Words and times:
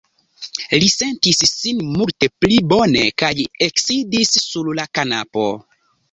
Li 0.83 0.87
sentis 0.91 1.41
sin 1.49 1.83
multe 1.97 2.29
pli 2.43 2.57
bone 2.71 3.03
kaj 3.23 3.29
eksidis 3.67 4.33
sur 4.47 4.71
la 4.79 4.87
kanapo. 4.99 5.45